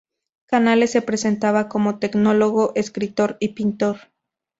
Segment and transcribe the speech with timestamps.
[0.47, 3.97] Canales se presentaba como tecnólogo, escritor y pintor.